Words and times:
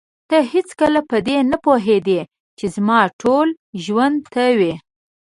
ته 0.29 0.37
هېڅکله 0.53 1.01
په 1.09 1.17
دې 1.27 1.37
نه 1.51 1.57
پوهېدې 1.65 2.21
چې 2.57 2.65
زما 2.75 2.99
ټول 3.21 3.47
ژوند 3.83 4.19
ته 4.33 4.43
وې. 4.57 4.73